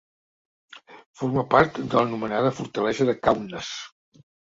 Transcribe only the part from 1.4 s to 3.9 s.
part de l'anomenada Fortalesa de Kaunas.